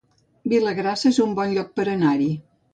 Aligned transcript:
Vilagrassa 0.53 1.09
es 1.11 1.21
un 1.27 1.37
bon 1.41 1.55
lloc 1.59 1.71
per 1.79 1.89
anar-hi 1.95 2.35